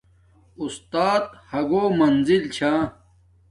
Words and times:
اُستات 0.61 1.25
ھوگو 1.49 1.83
منزل 1.99 2.43
چھا 2.55 2.73